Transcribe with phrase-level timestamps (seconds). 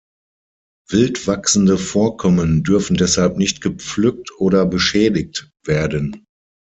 [0.89, 6.25] Wildwachsende Vorkommen dürfen deshalb nicht gepflückt oder beschädigt werden.